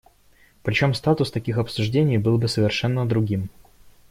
Причем 0.63 0.95
статус 0.95 1.29
таких 1.29 1.59
обсуждений 1.59 2.17
был 2.17 2.39
бы 2.39 2.47
совершенно 2.47 3.07
другим. 3.07 3.49